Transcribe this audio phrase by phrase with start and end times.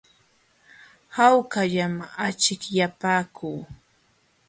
[1.15, 1.93] Hawkallam
[2.25, 3.59] achikyapaakuu.